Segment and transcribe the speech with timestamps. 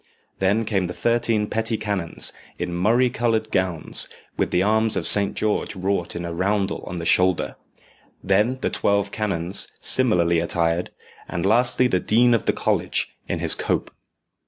[0.39, 5.35] Then came the thirteen petty canons, in murrey coloured gowns, with the arms of Saint
[5.35, 7.55] George wrought in a roundel on the shoulder;
[8.23, 10.89] then the twelve canons, similarly attired;
[11.29, 13.91] and lastly the dean of the college, in his cope.